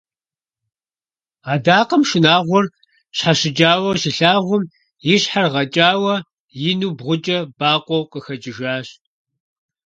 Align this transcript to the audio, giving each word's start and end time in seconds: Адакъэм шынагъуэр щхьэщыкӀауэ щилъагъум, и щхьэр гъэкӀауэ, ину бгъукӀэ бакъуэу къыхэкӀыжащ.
Адакъэм 1.53 2.03
шынагъуэр 2.09 2.65
щхьэщыкӀауэ 3.15 3.91
щилъагъум, 4.01 4.63
и 5.13 5.15
щхьэр 5.21 5.47
гъэкӀауэ, 5.53 6.15
ину 6.69 6.91
бгъукӀэ 6.97 7.39
бакъуэу 7.57 8.09
къыхэкӀыжащ. 8.11 8.87